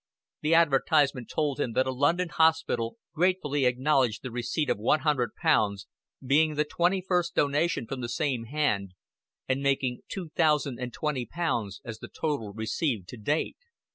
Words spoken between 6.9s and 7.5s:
first